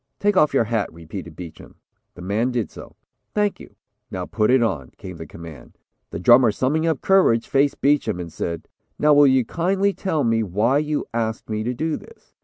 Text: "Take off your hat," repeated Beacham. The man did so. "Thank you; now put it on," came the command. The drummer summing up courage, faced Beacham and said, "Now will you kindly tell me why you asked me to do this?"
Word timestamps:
"Take 0.17 0.35
off 0.35 0.51
your 0.51 0.63
hat," 0.63 0.91
repeated 0.91 1.35
Beacham. 1.35 1.75
The 2.15 2.23
man 2.23 2.49
did 2.49 2.71
so. 2.71 2.95
"Thank 3.35 3.59
you; 3.59 3.75
now 4.09 4.25
put 4.25 4.49
it 4.49 4.63
on," 4.63 4.89
came 4.97 5.17
the 5.17 5.27
command. 5.27 5.77
The 6.09 6.17
drummer 6.19 6.51
summing 6.51 6.87
up 6.87 7.01
courage, 7.01 7.47
faced 7.47 7.81
Beacham 7.81 8.19
and 8.19 8.33
said, 8.33 8.67
"Now 8.97 9.13
will 9.13 9.27
you 9.27 9.45
kindly 9.45 9.93
tell 9.93 10.23
me 10.23 10.41
why 10.41 10.79
you 10.79 11.05
asked 11.13 11.51
me 11.51 11.61
to 11.65 11.75
do 11.75 11.97
this?" 11.97 12.33